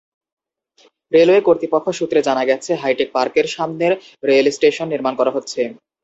[1.11, 3.85] Railway কর্তৃপক্ষ সূত্রে জানা গেছে, হাইটেক পার্কের সামনে
[4.23, 5.61] রেলস্টেশন নির্মাণ করা হচ্ছে।